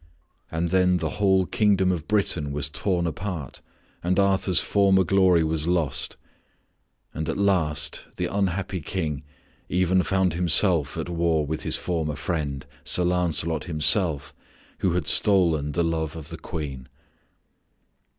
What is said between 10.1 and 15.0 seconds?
himself at war with his former friend, Sir Lancelot himself, who